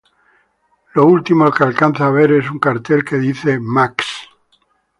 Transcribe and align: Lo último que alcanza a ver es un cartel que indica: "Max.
Lo 0.95 1.03
último 1.15 1.51
que 1.55 1.63
alcanza 1.63 2.07
a 2.07 2.15
ver 2.19 2.31
es 2.31 2.49
un 2.49 2.57
cartel 2.57 3.05
que 3.05 3.17
indica: 3.17 3.55
"Max. 3.61 4.07